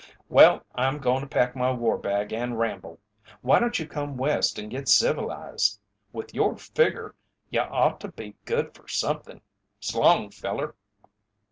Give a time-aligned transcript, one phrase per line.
[0.29, 2.99] "Well I'm goin' to pack my war bag and ramble.
[3.41, 5.79] Why don't you come West and git civilized?
[6.11, 7.13] With your figger
[7.51, 9.41] you ought to be good fer somethin'.
[9.79, 10.73] S'long, feller!"